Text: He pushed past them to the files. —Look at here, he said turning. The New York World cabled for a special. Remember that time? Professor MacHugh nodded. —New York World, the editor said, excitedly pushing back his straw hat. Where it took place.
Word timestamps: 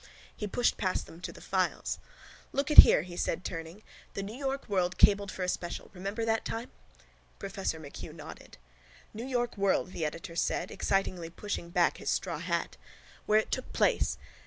He 0.35 0.47
pushed 0.47 0.77
past 0.77 1.05
them 1.05 1.21
to 1.21 1.31
the 1.31 1.41
files. 1.41 1.99
—Look 2.53 2.71
at 2.71 2.79
here, 2.79 3.03
he 3.03 3.15
said 3.15 3.45
turning. 3.45 3.83
The 4.15 4.23
New 4.23 4.33
York 4.33 4.67
World 4.67 4.97
cabled 4.97 5.31
for 5.31 5.43
a 5.43 5.47
special. 5.47 5.91
Remember 5.93 6.25
that 6.25 6.43
time? 6.43 6.71
Professor 7.37 7.79
MacHugh 7.79 8.11
nodded. 8.15 8.57
—New 9.13 9.27
York 9.27 9.55
World, 9.59 9.91
the 9.91 10.03
editor 10.03 10.35
said, 10.35 10.71
excitedly 10.71 11.29
pushing 11.29 11.69
back 11.69 11.97
his 11.97 12.09
straw 12.09 12.39
hat. 12.39 12.77
Where 13.27 13.37
it 13.37 13.51
took 13.51 13.71
place. 13.73 14.17